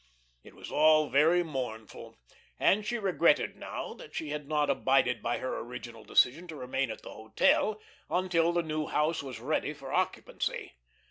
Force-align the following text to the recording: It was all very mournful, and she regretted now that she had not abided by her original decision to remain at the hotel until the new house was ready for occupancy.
It 0.41 0.55
was 0.55 0.71
all 0.71 1.11
very 1.11 1.43
mournful, 1.43 2.17
and 2.59 2.83
she 2.83 2.97
regretted 2.97 3.55
now 3.55 3.93
that 3.93 4.15
she 4.15 4.29
had 4.31 4.47
not 4.47 4.67
abided 4.67 5.21
by 5.21 5.37
her 5.37 5.59
original 5.59 6.03
decision 6.03 6.47
to 6.47 6.55
remain 6.55 6.89
at 6.89 7.03
the 7.03 7.13
hotel 7.13 7.79
until 8.09 8.51
the 8.51 8.63
new 8.63 8.87
house 8.87 9.21
was 9.21 9.39
ready 9.39 9.73
for 9.73 9.93
occupancy. 9.93 10.73